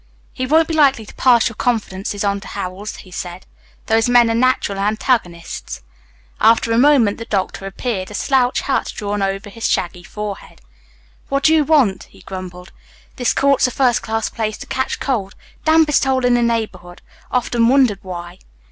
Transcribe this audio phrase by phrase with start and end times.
[0.33, 3.45] "He won't be likely to pass your confidences on to Howells," he said.
[3.85, 5.83] "Those men are natural antagonists."
[6.39, 10.59] After a moment the doctor appeared, a slouch hat drawn low over his shaggy forehead.
[11.29, 12.71] "What you want?" he grumbled.
[13.17, 15.35] "This court's a first class place to catch cold.
[15.65, 17.03] Dampest hole in the neighbourhood.
[17.29, 18.39] Often wondered why."